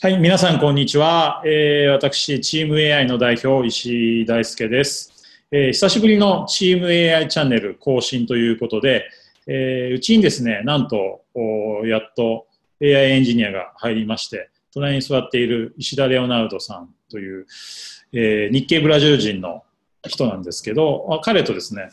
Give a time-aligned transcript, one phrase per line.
[0.00, 1.42] はい、皆さんこんにちは。
[1.44, 5.12] えー、私、チーム AI の代表、石井大輔です、
[5.50, 5.72] えー。
[5.72, 9.10] 久しぶりのチーム AI チャンネル更新ということで、
[9.48, 11.24] えー、うちにですね、なんと、
[11.84, 12.46] やっと
[12.80, 17.46] AI エンジニアが入りまして、隣に座っている石田レオナルドさんという、
[18.12, 19.64] えー、日系ブラジル人の
[20.06, 21.90] 人なんですけど、彼とですね、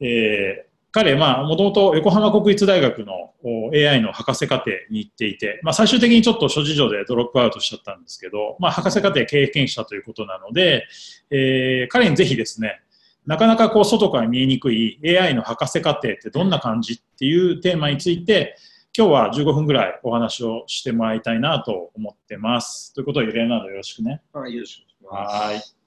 [0.00, 3.32] えー、彼、まあ、もともと横浜国立大学の
[3.74, 10.86] AI の博士課程に行っていて、まあ、最終的にちょっと諸事情でドロップアウトしちゃったんですけど、まあ、博士課程経験者ということなので、
[11.30, 12.82] えー、彼にぜひですね、
[13.26, 18.56] なかなかこう外から見えにくい AI の博士課程ってどんな感じっていうテーマについて、
[18.96, 22.92] 今日は15分ぐらいお話をしてもらいたいなと思ってます。
[22.92, 24.20] ということで、レオナルドよろしくね。
[24.34, 25.44] はい、よろしくお願いします。
[25.46, 25.81] はい。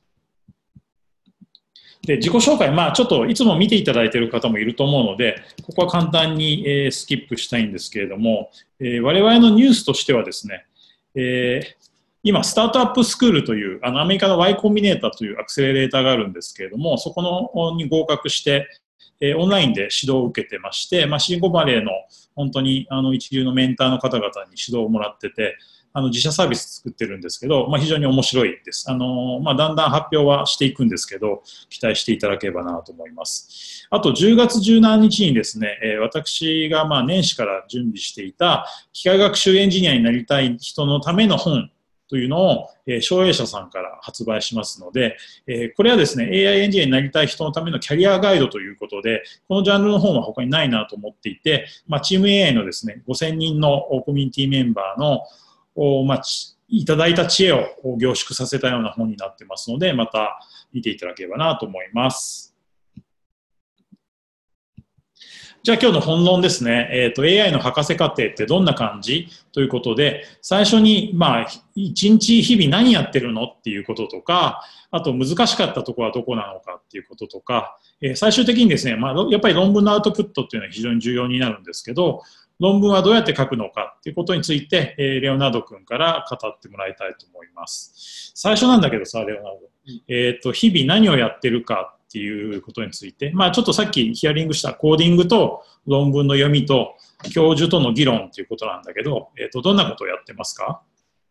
[2.06, 10.66] で、自己紹介、まあちょっといつも見ていただいている方もいると思うので、ここは簡単に、えー、スキップしたいんですけれども、えー、我々のニュースとしてはですね、
[11.16, 11.86] えー、
[12.24, 18.68] 今、スタートアップスクールという、あのアメリカの Y コンビネーターというアクセレレーターがあるんですけれども、そこのに合格して、
[19.20, 21.92] えー、オンラインで指導を受けてまして、まあ、シンゴバレーの
[22.36, 25.56] 本当にあの一流のメンターの方々に指導をもらってて、
[25.98, 28.92] あの自社サービス作ってるんですけど、まあ、非常に面白いです。
[28.92, 33.88] あのまあ、だんだん発表はしていくんですけど、期待していただければなと思います。
[33.90, 41.72] あと、10月17日にですね、え私がまあ年始から準備していた機械学習エンジニアになりたい人のための本
[42.10, 55.22] というのを、えー、省営者さんから発売しますので、えー、これはですね、AI エンジニアになりたい人のためのキャリアガイドということで、このジャンルの本は他にないなと思っていて、まあ、チーム AI のですね、5000人のコミュニティメンバーの
[56.06, 56.22] まあ、
[56.68, 60.40] いただいた知恵を凝縮させたような本になってますので、また
[60.74, 62.56] 見ていただければなと思います。
[65.66, 66.88] じゃあ今日の本論ですね。
[66.92, 82.22] えっ、ー、と AI の博士課程ってどんな感じということで、最初にまあ一日日々何やってるのっていうこととか、あと難しかったところはどこなのかっていうこととか、えー、最終的にですね、まあやっぱり論文のアウトプットっていうのは非常に重要になるんですけど、
[82.60, 88.32] 論文はどうやって書くのかっていうことについて、えー、レオナルド君から語ってもらいたいと思います。
[88.36, 89.76] 最初なんだけどさ、レオナルド。
[90.08, 96.96] えっ、ー、と、日々何をやってるかっていうことについて、まあちょっとさっきヒアリングしたコーディングと論文の読みと
[97.34, 100.82] 教授との議論っていうことなんだけど、えっ、ー、と、どんなことをやってますか？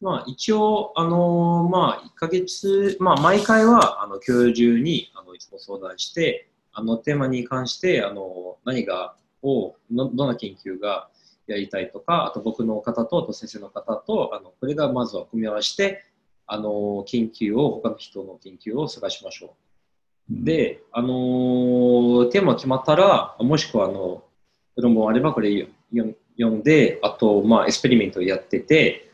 [0.00, 11.08] まあ一応、あのー、まあ1ヶ月、まあ毎回はあの教授にあのいつも相談して、あのテーマに関して、あの何がをどんな研究が
[11.46, 16.04] やりたいとか、あと僕の方と、あと先生の方と、あのこれがまずは組み合わせて、
[16.46, 19.54] あの研究を、他の人の研究を探しましょ
[20.30, 20.34] う。
[20.34, 24.22] うん、で、あのテーマ決まったら、もしくはあの
[24.76, 29.10] 論文あればこれ読んで、あと、まあ、エスペリメントをやってて、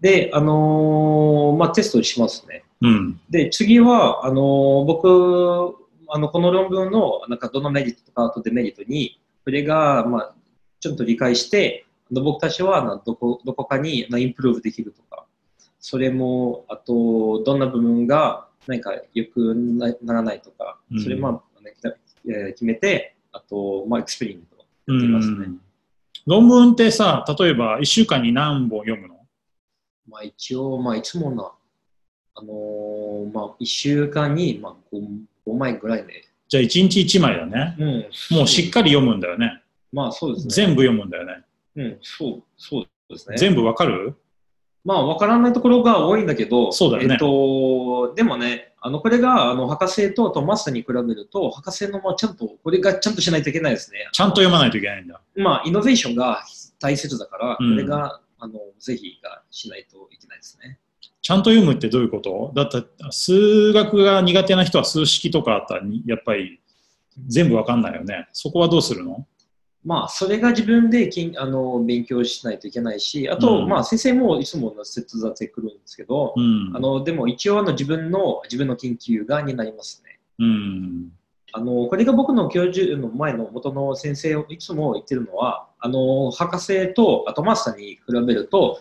[0.00, 2.64] で、あのまあ、テストしますね。
[2.82, 5.76] うん、で、次は、あの僕、
[6.12, 10.34] あのこの論文のなんかどのメリットとかあとデメリットに、これが、まあ、
[10.80, 15.26] ちょっと理解して、僕たちはどこどこかにインプルーブできるとか、
[15.78, 21.74] それも、あと、どんな部分が何か良くならないとか、それも、ね、
[22.52, 24.56] 決めて、あと、まあ、エクスペリメント
[24.92, 25.54] やってますね。
[26.26, 29.20] 論文ってさ、例えば1週間に何本読むの？
[30.08, 31.50] まあ一応、まあいつもな、
[32.34, 35.00] あのー、まあ1週間に、まあ5、
[35.46, 36.24] 5枚ぐらいで。
[36.48, 37.76] じゃあ1日1枚だね。
[37.78, 38.36] うん。
[38.36, 39.62] もうしっかり読むんだよね。
[39.92, 40.54] まあそうですね。
[40.54, 41.44] 全部読むんだよね。
[41.76, 43.36] うん、そう、そうですね。
[43.36, 44.14] 全部わかる？
[44.82, 47.12] まあ、わからないところが多いんだけど、そうだよね。
[47.12, 54.08] えっと、でもね、あの、これが、あの、博士ととマスに比べると、博士のもちゃんと、これがちゃんとしないといけないですね。
[54.10, 55.20] ちゃんと読まないといけないんだ。
[55.36, 56.42] まあ、イノベーションが
[56.78, 60.78] 大切だから、これが、あの、ぜひがしないといけないですね。
[61.20, 62.52] ちゃんと読むってどういうこと？
[62.54, 66.58] だって、数学が苦手な人は数式とかあったら、やっぱり
[67.26, 68.28] 全部わかんないよね。
[68.32, 69.26] そこはどうするの？
[69.82, 80.18] まあ、それが自分できんあの勉強しないといけないし、あと、うん、まあ、先生もいつも切雑で来るんですけど、うん、あのでも一応あの自分の自分の研究がになりますね。
[80.38, 81.12] うん、
[81.52, 88.78] あのこれが僕の教授の前の元の先生いつも言ってるのは、あの博士とあとマスターに比べると、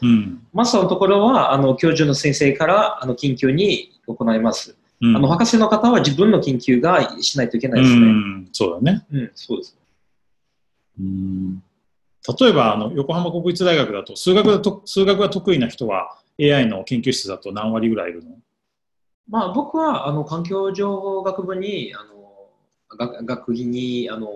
[0.51, 4.75] マスターのところはあの教授の先生からあの研究に行います。
[5.01, 8.12] あの博士の方は自分の研究がしないといけないですね。
[8.51, 9.06] そうだね。
[9.13, 9.78] うん、そうです。
[11.00, 11.63] うん。
[12.40, 18.38] 例えばあの横浜国立大学だと数学だと数学が得意な人は AI の研究室だと何割ぐらいいるの？
[19.30, 22.48] まあ、僕はあの環境情報学部にあの
[22.98, 24.30] 学学費にあの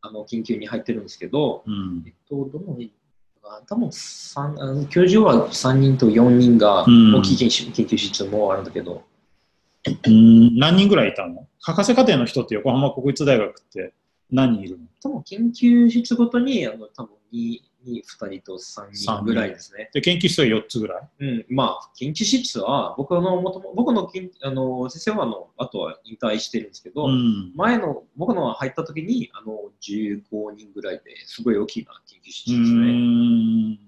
[0.00, 2.78] あの研究に入ってるんですけど、うん、えっと、どの
[3.44, 7.14] あ多分三あの教授は3人と4人がうん。
[7.14, 9.02] 大きい研究研究室もあるんだけど、
[10.06, 10.56] うん。
[10.58, 11.46] 何人ぐらいいたの？
[11.60, 13.92] 博士課程の人って横浜国立大学って
[14.30, 14.84] 何人いるの？
[15.02, 19.90] 多分研究室ごとにあの多分 2, 2, 2人と3人ぐらいですね。
[19.92, 21.08] で研究室が4つぐらい？
[21.20, 27.52] うん、まあ、研究室は僕のもとも僕の研あの先生はあのあとは引退してるんですけど、うん。
[27.54, 32.92] 前の僕の入った時にあの15人ぐらいですごい大きな研究室うですね。
[32.92, 33.78] ん。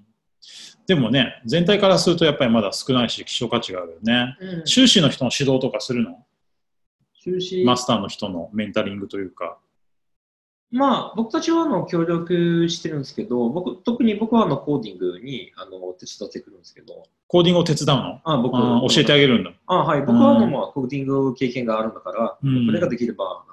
[0.87, 4.37] でもね全体からするとやっぱりまだ少ないし希少価値があるよね。
[4.41, 4.67] うん。
[4.67, 6.25] 修士の人の指導とかするの？
[7.13, 7.65] 修士。
[7.65, 9.59] マスターの人のメンタリングというか
[10.73, 18.21] まあ、僕たちはあの協力してるんですけど、僕特に僕はあのコーディングにあの手伝ってくるんですけど、コーディングを手伝うの？
[18.23, 19.51] あ僕あー教えてあげるんだ。
[19.67, 23.53] あはい、僕はあの、まあ、コーディング経験があるんだから、うんこれができればあ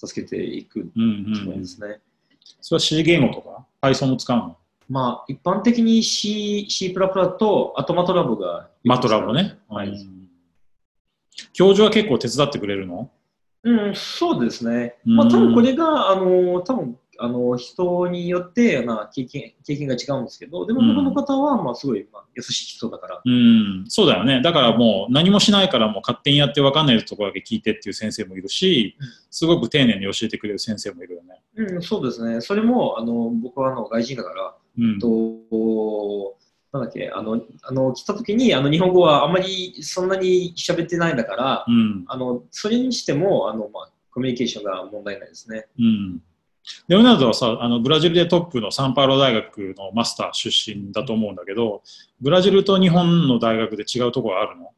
[0.00, 1.56] の助けていくうんつもうん。
[1.56, 2.00] りですね。
[2.62, 4.56] それは C 言語とか？Python も使うの？
[4.88, 8.68] まあ、一般的に C、C++ と、あとマトラボが。
[8.84, 9.58] マトラボね。
[9.68, 9.88] はい。
[9.88, 10.22] うん
[11.54, 13.10] 教授は結構手伝ってくれるの？
[13.64, 14.96] うん、そうですね。
[15.06, 24.42] うんまあ、多分これが、あの、多分あの人によって、まあ、経験経験が違うんですけど、でもうん僕の方は、まあ、すごい、まあ、優しい人だから、うん、そうだよね。
[24.42, 31.40] だからもう何もしないからもう勝手にやって分かんないところだけ聞いてっていう先生もいるしうん、すごく丁寧に教えてくれる先生もいるよね。
[31.54, 32.40] うん、そうですね。
[32.40, 34.98] それも、あの、僕はあの外人だから、うん。
[34.98, 36.36] と、
[36.72, 42.04] なんだっけ、あの、あの来た時に、あの、日本語はあんまりそんなに喋ってないんだから、うん。
[42.06, 45.66] あの、それにしても、あの、まあ、コミュニケーションが問題ないですね。
[45.78, 46.22] うん。
[46.86, 51.82] レオナルドはさ、あのブラジルでトップのサンパウロ大学のマスター出身だと思うんだけど、
[52.20, 54.70] ブラジルと日本の大学で違うところあるの？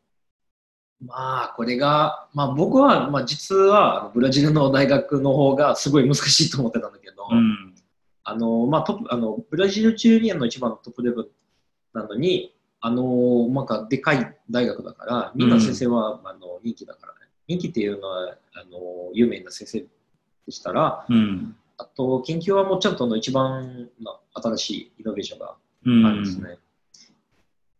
[1.04, 7.74] まあ、これが、まあ、僕は、まあ、実は、ブラジルの大学の方がすごい難しいと思ってたんだけど、うん。
[8.22, 11.30] あの、まあ、トップ、あの、ブラジル中にあの一番のトップレベル
[11.94, 17.20] なのに、あの、なんか、でかい大学だから、みんな先生は、あの、人気だからね。
[17.48, 19.86] 人気っていうのは、あの、有名な先生で
[20.50, 21.56] したら、うん。
[21.78, 25.54] あと、研究はもうちゃんとあの一番の新しいイノベーションが
[25.86, 26.06] うん。
[26.06, 26.58] あるんですね。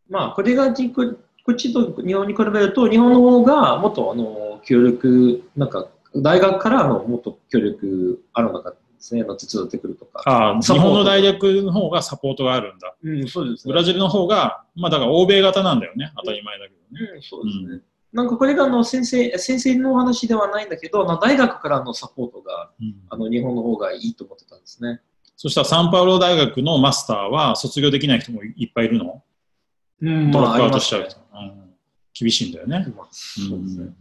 [0.09, 10.23] まあ、これがこっちと日本に比べると、日本の方がもっとあの協力、なんか大学からのもっと協力あるのかですね、あの手伝ってくるとか。
[10.25, 12.95] ああ、日本の大学の方がサポートがあるんだ。
[13.03, 13.73] うん、そうですね。
[13.73, 16.11] ブラジルの方が、まあだから欧米型なんだよね。
[16.17, 17.13] 当たり前だけどね。
[17.17, 17.83] うん、そうですね。
[18.13, 25.01] なんかこれがあの先生先生の話ではないんだけど、大学からのサポートがうんあの日本の方がいいと思ってたんですね。
[25.37, 29.23] そしたらサンパウロ大学のマスターは卒業できない人もいっぱいいるの？
[30.01, 31.61] うんドロップアウトあしちゃう人、うん
[32.17, 32.87] 厳しいんだよね。
[32.97, 33.93] まあそうですね。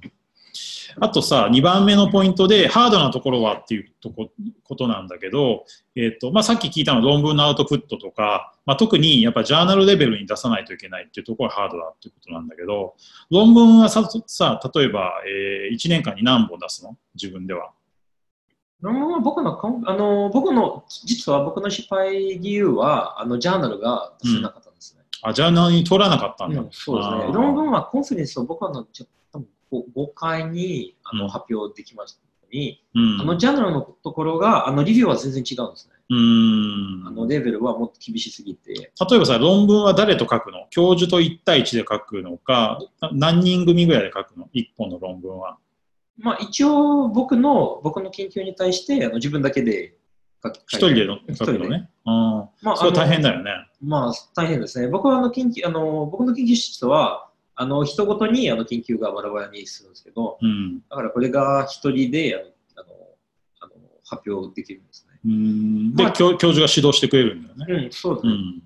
[1.00, 4.30] あとさ、2番目のポイントで、ハードなところはっていうとこ
[4.64, 5.66] ことなんだけど、
[5.96, 12.96] えっとまあ、さっき聞いたのは論文のアウトプットとか、まあ、特にやっぱジャーナルレベルに出さないといけないっていうところがハードだっていうことなんだけど、
[13.32, 16.98] 論文はさ、さ例えば、え1年間に何本出すの？
[17.16, 17.72] 自分では。
[18.84, 25.04] 論文は僕のあの僕の実は僕の失敗理由はあのジャーナルが出せなかったんですね。
[25.22, 26.60] あ、ジャーナルに通らなかったんだ。
[26.60, 27.34] うんそうですね。
[27.34, 28.86] 論文は conference を僕はあの
[29.32, 29.48] 多分
[29.96, 33.22] 5, 回にあの、うん発表できましたのに、うん。
[33.22, 35.94] あのジャーナルのところがあの review は全然違うんですね。
[36.10, 38.74] うーんあのレベルはもっと厳しすぎて。
[38.74, 38.82] 例
[39.16, 40.68] えばさ、論文は誰と書くの？
[40.70, 45.58] 教授と1対1で書くのか、な何人組ぐらいで書くの ?1 本の論文は。
[46.18, 49.96] まあ一応僕の僕の研究に対してあの自分だけで
[50.44, 51.90] 書き一人での一人で書くのね。
[52.06, 52.14] うん。
[52.62, 53.30] まあ、それは大変だ。
[53.30, 53.52] だよね。
[53.82, 54.88] まあ大変ですね。
[54.88, 60.80] 僕はあの研究あの僕の研究室はあの人ごとにあの研究がバラバラにするんですけど、うん。
[60.90, 62.36] だからこれが一人で
[62.76, 62.94] あのあの
[63.62, 63.74] あの
[64.06, 65.20] 発表できるんですね。
[65.26, 67.86] うんで、まあ教教授が指導してくれるんだよね。
[67.86, 68.34] うん、そうですね。
[68.34, 68.64] うん。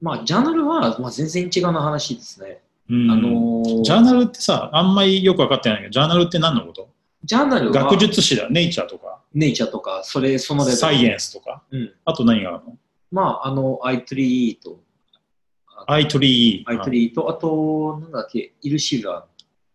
[0.00, 2.60] まあ、ジャーナルは、まあ、全然違うの話ですね。
[2.90, 6.88] うんあのージャーナルってさ、あんまりよく分かってないけど、ジャーナルって何のこと？
[7.22, 10.76] ジャーナルは学術誌だ、ネイチャーとか、ネイチャーとか、それ、そのレベル。
[10.76, 11.92] サイエンスとか、うん。
[12.04, 12.76] あと何があるの？
[13.12, 14.80] まあ、あの、i3e と、
[15.88, 19.26] ?I3E、i3e と、あと、なんだっけ、イルシバ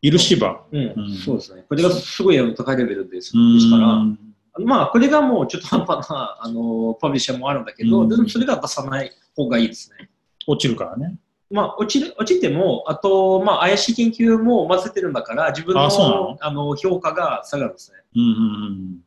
[0.02, 0.62] イルシバ。
[0.72, 0.94] ー。
[0.96, 1.66] うん、うんそうですね。
[1.68, 3.38] これがすごいあの高いレベルです。
[3.38, 10.10] うんですから、まあ、これがもうちょっと半端な、 あの、パブリッシャーもあるんだけど、うんでもそれが出さない方がいいですね。
[10.48, 11.18] 落ちるからね。
[11.50, 16.38] まあ、落ちる落ちても、あと、まあ、怪しい研究も混ぜてるんだから、自分のあの？
[16.42, 17.98] あの評価が下がるんですね。
[18.16, 19.02] うんうん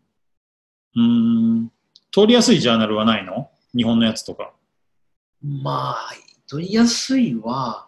[0.96, 1.60] うん。
[1.60, 1.72] うん。
[2.10, 3.50] 通りやすいジャーナルはないの？
[3.76, 4.52] 日本のやつとか。
[5.42, 6.14] まあ、
[6.50, 7.86] 取りやすいは、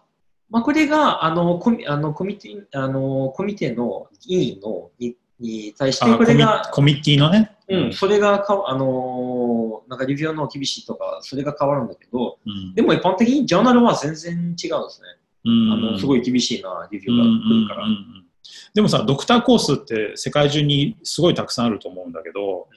[0.49, 7.57] まあ、これが、あの、コミあのコミティ、あの、コミテの委員のにに対して、これが、コミッティのね？
[7.67, 15.07] うん、それがか、あの、の、なんかレビューの厳しいとか、それが変わるんだけど、うんでも一般的にジャーナルは全然違うんですね。
[15.45, 17.87] うんあの、すごい厳しいな、レビューが来るから。
[18.73, 22.67] でもさ、ドクターコースって世界中にすごいたくさんあると思うんだけど、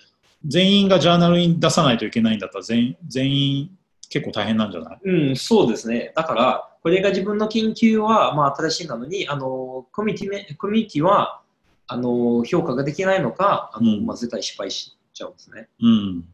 [0.45, 3.71] 全員がジャーナルに出さないといけないんだったら全全員
[4.16, 4.99] 結構大変なんじゃない？
[5.04, 6.12] うん、そうですね。
[6.16, 11.42] だから、これが自分の研究は、まあ、新しいなのに、あの、コミュニティめ、コミュニティは、
[11.87, 15.68] あの、評価ができないのか、あの、うんまあ、絶対失敗しちゃうんですね。
[15.80, 16.25] うん。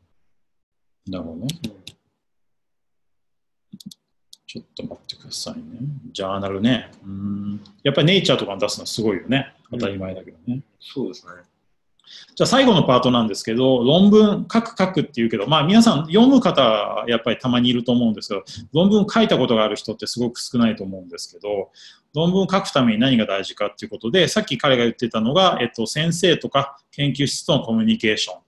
[1.09, 1.47] なるほどね。
[1.65, 1.73] うん
[4.47, 5.63] ちょっと待ってくださいね。
[6.13, 6.91] ジャーナルね。
[7.03, 7.65] うん。
[7.83, 9.55] やっぱりネイチャーとかに出すのはすごいよね。
[9.71, 10.61] 当たり前だけどね。
[10.79, 11.33] そうですね。
[12.35, 21.71] じゃあ最後のパートなんですけど、論文書く書くっていうけど、まあ皆さん読む方やっぱりたまにいると思うんですけど、論文書いたことがある人ってすごく少ないと思うんですけど、
[22.15, 28.43] 論文書くために何が大事かっていうことで、さっき彼が言ってたのが、えっと、先生とか研究室とのコミュニケーション。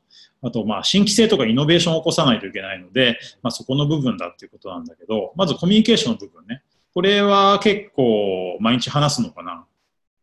[0.47, 6.63] あと、まあ、新規性とかイノベーションを起こさないといけないので、まあ、そこの部分だっていうことなんだけど、まずコミュニケーションの部分ね。
[6.93, 9.65] これは結構毎日話すのかな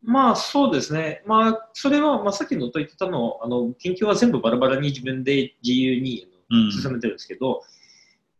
[0.04, 1.22] まあ、そうですね。
[1.26, 6.28] まあ、それは、まあ、さっきのと言ってたの、あの、研究は全部バラバラに自分で自由に
[6.72, 7.64] 進めてるんですけど、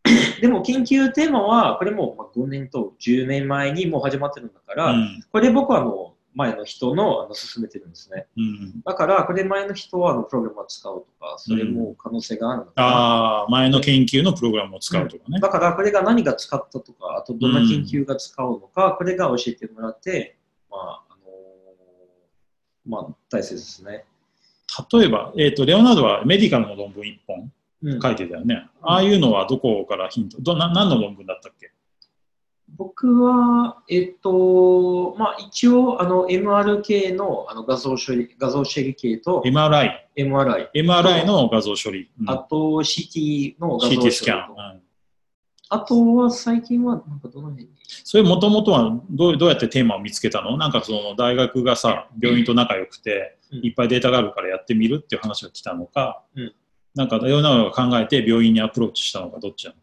[0.40, 5.24] でも研究テーマは、これもまあ5年と10年前にもう始まってるんだから、うん。
[5.30, 8.26] これ僕はあの前の人のあの進めてるんですね。
[8.36, 8.82] うん。
[8.84, 12.86] だから、これ前の人はあのプログラムを使うとか、それも可能性があるのかな。
[12.88, 15.38] ああ、前の研究のプログラムを使うとかね。
[15.40, 20.36] だから、これが何が使ったとか、あとどんな研究が使うのか、これが教えてもらって、
[20.70, 20.76] ま
[21.08, 21.11] あ、
[22.86, 24.04] まあ、大切ですね。
[24.92, 28.68] 例えば、えっ、と、レオナルドはメディカルの論文1本うん書いてたよね。
[28.80, 31.70] ああいうのはどこからヒント、どな何の論文だったっけ？
[32.74, 39.90] 僕は、えっと、まあ、一応、あの、MR 系のあの画像処理、画像処理系と ?MRI。
[40.16, 42.10] MRI、MRI の画像処理。
[42.20, 44.46] うんあと CT の画像処理 CT スキャン。
[44.46, 44.81] とうん
[45.72, 47.70] あとは最近は、なんかどの辺に？
[48.04, 50.56] それもともとはどうどうやってテーマを見つけたの？
[50.56, 53.66] なんかその大学がさ、病院と仲良くて、うん。
[53.66, 56.54] いっぱいデータがあるからやってみるっていう話が来たのか、うん。
[56.94, 59.76] なんかレオナルドが考えて病院にアプローチしたのか、どっちなの？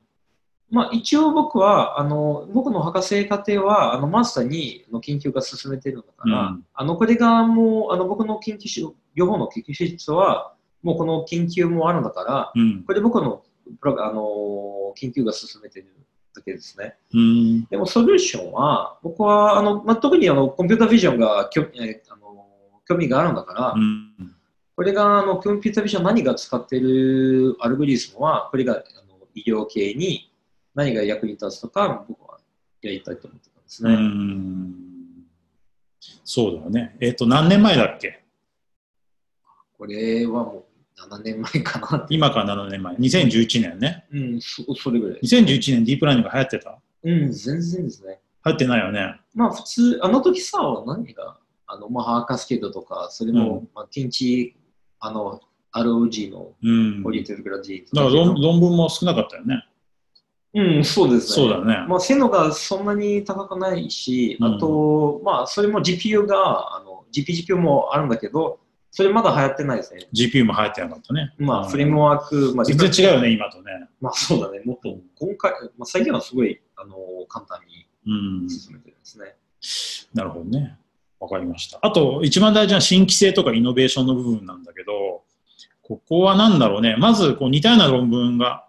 [0.72, 6.66] まあ、一応僕は、あの、僕の博士課程は、あの、マスターにあの研究が進めてるんだから、うん。
[6.72, 10.54] あの、これがもう、あの、僕の研究室、両方の研究室は、
[10.84, 12.84] もうこの研究もあるんだから、うん。
[12.84, 13.42] これ僕の、
[13.80, 15.88] プロあの、研究が進めてる
[16.36, 16.98] だけですね。
[17.14, 17.66] うん。
[17.66, 22.48] でも、ソリューションは、僕は、あの、まあ、特にあの、コンピュータービジョンが興,、えーあの
[22.88, 24.36] 興味があるんだから、うん。
[24.76, 30.32] これが、あの、コンピュータービジョン何が使ってるアルゴリズムは、これが、あの、医療系に
[30.74, 32.40] 何が役に立つとか、僕は
[32.82, 33.96] やりたいと思ってたんですうね。
[33.96, 34.74] ん
[36.24, 36.96] そうだよね。
[37.02, 38.24] えっ、と、何年前だっけ？
[39.78, 40.69] これはもう
[41.08, 42.06] 7年前かな。
[42.10, 42.96] 今から7年前。
[42.96, 44.06] 2011年ね。
[44.12, 45.20] うん、そそれぐらい。
[45.22, 46.80] 2011年ディープラーニングが流行ってた？
[47.04, 48.20] うん、全然ですね。
[48.46, 49.20] 流行ってないよね。
[49.34, 51.38] まあ、普通、あの時さ、何が、
[51.68, 54.56] あの、まあ、ハーカスケードとか、それも、まあ、天地、
[55.00, 55.42] あの、
[55.74, 57.04] ROG のうん。
[57.06, 59.66] オリエンテルグラディだから論論文も少なかったよね。
[60.56, 61.36] うん、そうですね。
[61.36, 61.86] そうだね。
[61.88, 68.60] まあ、性能がそんなに高くないし、うんあと、まあ、それも GPU が、あの、GPGPU もあるんだけど、
[68.92, 70.08] それまだ流行ってないですね。
[70.14, 71.34] GPU も流行ってなかったね。
[71.38, 73.88] まあ、うんフレームワーク、まあ、全然違うよね、今とね。
[74.02, 74.62] まあ、そうだね。
[74.66, 76.96] もっと、今回、まあ、最近はすごい、あの、
[77.28, 78.50] 簡単にうん。
[78.50, 79.36] 進めてるんですね。
[80.14, 80.78] なるほどね。
[81.20, 81.80] わかりました。
[81.82, 85.24] あと、一番大事な新規性とかイノベーションの部分なんだけど、
[85.84, 86.96] ここは何だろうね。
[86.98, 88.66] まず、こう似たような論文が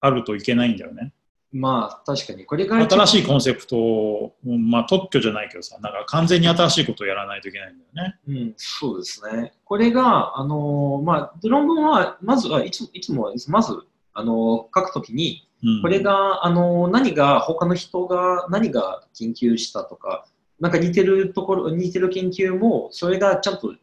[0.00, 1.12] あるといけないんだよね。
[1.56, 3.26] まあ、確かに、これが新しいい。
[3.26, 8.18] コンセプトを、まあ特許じゃないけどさ、なんか完全に新しいことをやらないといけないんだよね。
[8.26, 9.52] うん、そうですね。
[9.64, 13.78] これが、あの、まあ、論文は、まずはいついつも、まず、
[14.14, 20.26] あの、書くときに、うん、これが、あの、何が、他の人が何が研究したとか、
[20.58, 23.74] なんか似てるところ、似てる研究も、それがちゃんと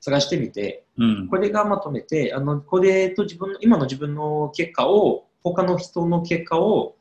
[0.00, 6.96] 探してみて、うん、これがまとめて、あの、これと自分の、今の自分の結果を、他の人の結果を、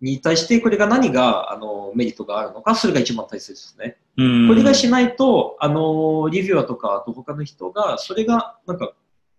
[0.00, 3.96] に対して、これが何が、あの、メリットがあるのか、それが一番大切ですね。
[4.16, 8.92] うんこれがしないと、あの、リビュアーとか、あと他の人が、それが、なんか、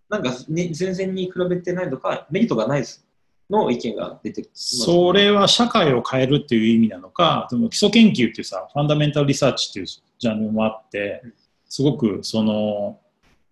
[0.08, 3.06] なんか、ね、全然に比べてないとか、メリットがないです。
[3.50, 11.22] の意見が出てきます、それは社会を変えるっていう意味なのか、でも基礎研究っていうさ、ファンダメンタルリサーチっていうジャンルもあって、
[11.68, 12.98] すごくその、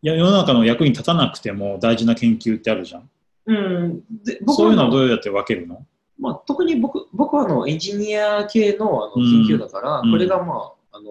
[0.03, 3.11] いや世の中の役に立たなくても大事な研究ってあるじゃん。
[3.47, 4.01] うん。
[4.25, 5.85] で僕そういうのはどううやって分けるの？
[6.21, 11.11] まあ、特に僕僕はあのエンジニア系のあのうん研究だから、うんこれが、まああの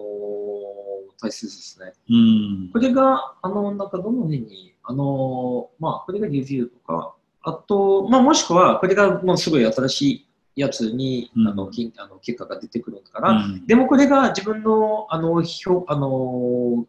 [1.22, 1.92] 大切ですね。
[2.08, 2.70] うん。
[2.72, 10.26] これが、あの、なんかどの辺に、あのーまあ、これがレビューとか、あと、まあ、もしくは、これがもうすごい新しい
[10.56, 16.86] やつに、うんあのきあの結果が出てくるから、うんでもこれが自分のあの評あの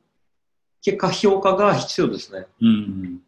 [0.81, 2.47] 結果評価が必要ですね。
[2.61, 3.21] うん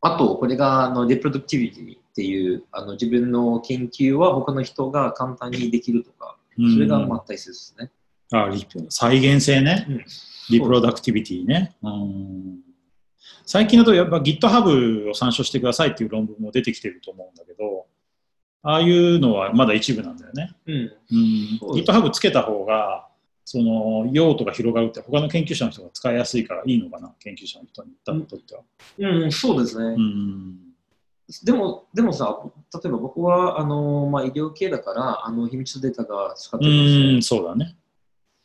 [0.00, 7.90] あと、これがあのリプロダクティビティっていうあの自分の研究は他の人が簡単にできるとか、それがまあ大切ですね。
[8.32, 9.84] あリ再現性ね。
[9.88, 10.04] うん
[10.50, 11.74] リプロダクティビティね。
[11.82, 12.60] うん
[13.46, 17.86] 最近だとやっぱ GitHub を参照してくださいっていう論文も出てきてると思うんだけど、
[18.62, 20.54] ああいうのはまだ一部なんだよね。
[20.66, 23.08] うんうん GitHub つけた方が、
[23.44, 28.62] その用途が広がるって他の研究者の人が使いやすいからいいのかな、研究者の人にとっては。
[28.98, 29.84] うん、そうですね。
[29.84, 30.63] うん
[31.42, 32.42] でも、でもさ、
[32.74, 37.76] 例えば僕はあの、まあ、医療系だからあの秘密データが使ってうるんですよん、そうだね。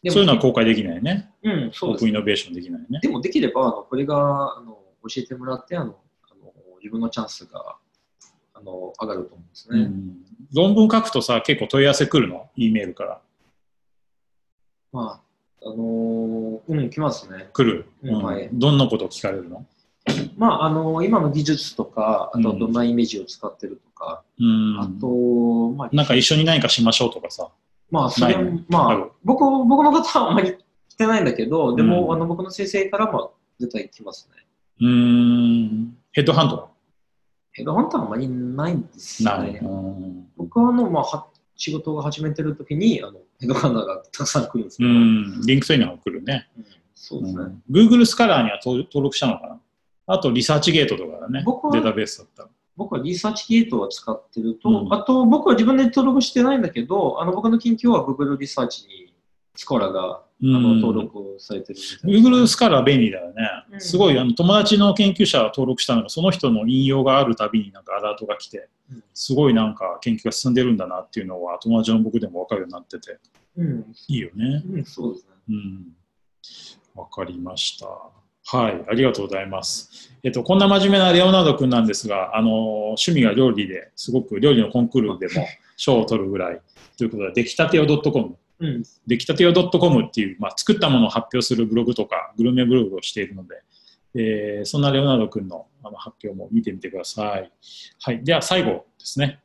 [0.08, 1.30] そういうのは公開できないね。
[1.44, 3.00] うん、そうですオープンイノベーションできないね。
[3.02, 5.98] でもできれば、あのこれがあの教えてもらってあの
[6.32, 7.76] あの、自分のチャンスが
[8.54, 9.80] あの上がると思うんですね。
[9.82, 13.22] うん論文書くとさ、結構問い合わせ来るの ?E メールから。
[14.92, 15.22] ま
[15.62, 17.50] あ、あのうん、来ますね。
[17.54, 19.66] 来る、うんはいどんなことを聞かれるの？
[20.38, 27.50] まあ、あの今の技術とか、あとうんどんなイメージを使ってるとか、うんあと、まあ、なんか一緒に何かしましょうとかさ。
[27.92, 28.38] まあ、それ
[28.68, 30.56] まあ僕、僕の方はあんまり
[30.90, 34.46] 来てないんだけど、でも、うんあの僕の先生からも絶対来ますね。
[34.82, 35.98] うーん。
[36.12, 36.68] ヘッドハントは？
[37.52, 39.32] ヘッドハンターはあんまりないんですね。
[39.32, 39.50] ない。
[39.58, 45.42] うん僕はあの、まあ、は仕事を始めてる時にあのヘッドハンターがたくさん来るんですけうど、ん。
[45.46, 46.48] LinkedIn が来るね。
[46.58, 46.66] うん
[47.02, 47.44] そうですね。
[47.44, 49.60] うん Google スカラーには登登録したのかな？
[50.12, 51.44] あと ResearchGate とかだね。
[51.44, 52.50] データベースだったら。
[52.76, 59.14] 僕は ResearchGate を使ってると、うんあと僕は自分で登録してないんだけど、あの僕の研究は Google リサーチに
[59.56, 63.34] Scholar が、あの登録されてるみたいな Google スカラー便利だよね。
[63.74, 73.20] うんすごいあの友達の研究者が登録したのが、その人の引用があるたびになんかアラートが来て、うんすごいなんか研究が進んでるんだなっていうのは友達の僕でも分かるようになってて、
[73.58, 74.64] うん、いいよね。
[74.66, 75.34] うん、そうですね。
[75.50, 75.88] うん。
[76.96, 77.88] わかりました。
[78.52, 80.12] はい、ありがとうございます。
[80.24, 82.50] えっと、こんな真面目なレオナルド君なんですが、あの、
[82.96, 85.46] 趣味が料理ですごく料理のコンクールでも
[85.78, 86.62] 賞を取るぐらい
[86.98, 93.56] ということで、出来たてよ .com、うん、出来たてよ .com っていう、まあ、作ったものを発表するブログとか、グルメブログをしているので、
[94.16, 97.52] えーそんなレオナルド君のあの発表も見てみてください。
[98.02, 99.42] はい、では最後ですね。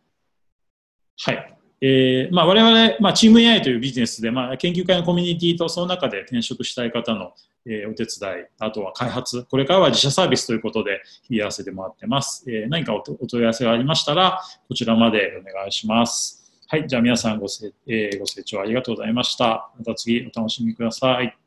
[1.18, 1.56] はい。
[1.82, 7.34] えーまあ、我々、まあ、チーム AI というビジネスで、まあ、研究会のコミュニティとその中で転職したい方の、
[7.66, 12.44] えーお手伝い、あとは開発、これからは自社サービスということで、日々やらせてもらってます。
[12.50, 16.52] えー何かお問い合わせがありましたら、こちらまでお願いします。
[16.68, 19.70] はい、じゃあ皆さんごせ、えーご清聴ありがとうございました。
[19.78, 21.43] また次お楽しみください。